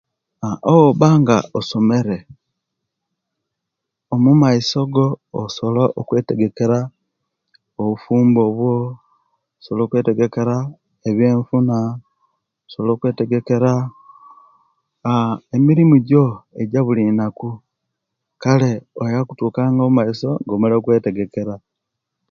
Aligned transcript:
Owona 0.73 1.07
nga 1.21 1.37
osomere 1.59 2.17
omumaiso 4.13 4.79
go 4.93 5.05
osobola 5.41 5.83
okwetegekera 5.99 6.79
obufumbo 7.79 8.41
osobola 9.57 9.83
okwetegekera 9.85 10.55
ebyenfuna 11.09 11.77
osobola 12.67 12.91
okwetegekera 12.93 13.71
ebyenfuna, 13.79 13.87
osobola 13.87 15.39
okwetegekera 15.41 15.41
emirimu 15.55 15.95
Jo 16.09 16.25
ejabulinaku, 16.61 17.49
Kale 18.43 18.71
oyabanga 19.01 19.23
okutuka 19.25 19.61
omumaiso 19.71 20.31
nga 20.41 20.51
omalire 20.53 20.77
okwetegekera 20.79 21.53